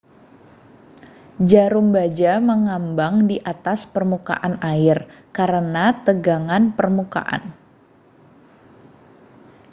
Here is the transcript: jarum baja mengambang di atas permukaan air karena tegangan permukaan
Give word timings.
jarum 1.51 1.85
baja 1.95 2.33
mengambang 2.49 3.15
di 3.29 3.37
atas 3.53 3.79
permukaan 3.93 4.53
air 4.73 4.97
karena 5.37 5.85
tegangan 6.05 6.63
permukaan 6.77 7.43